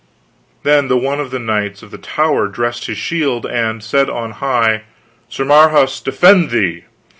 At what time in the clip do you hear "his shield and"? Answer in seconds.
2.87-3.83